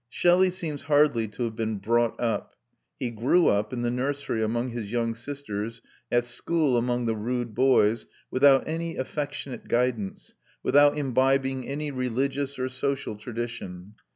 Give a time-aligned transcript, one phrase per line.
[0.09, 2.55] Shelley seems hardly to have been brought up;
[2.99, 7.53] he grew up in the nursery among his young sisters, at school among the rude
[7.53, 10.33] boys, without any affectionate guidance,
[10.63, 13.93] without imbibing any religious or social tradition.